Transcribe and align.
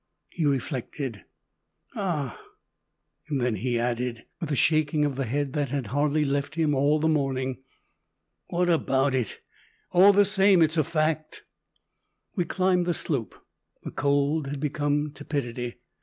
He 0.29 0.45
reflected. 0.47 1.25
"Ah!" 1.95 2.41
Then 3.29 3.57
he 3.57 3.77
added, 3.77 4.25
with 4.39 4.49
the 4.49 4.55
shaking 4.55 5.05
of 5.05 5.15
the 5.15 5.25
head 5.27 5.53
that 5.53 5.69
had 5.69 5.85
hardly 5.93 6.25
left 6.25 6.55
him 6.55 6.73
all 6.73 6.97
the 6.97 7.07
morning, 7.07 7.61
"What 8.47 8.67
about 8.67 9.13
it? 9.13 9.41
All 9.91 10.11
the 10.11 10.25
same, 10.25 10.63
it's 10.63 10.75
a 10.75 10.83
fact" 10.83 11.43
We 12.35 12.45
climbed 12.45 12.87
the 12.87 12.95
slope. 12.95 13.35
The 13.83 13.91
cold 13.91 14.47
had 14.47 14.59
become 14.59 15.11
tepidity. 15.13 15.77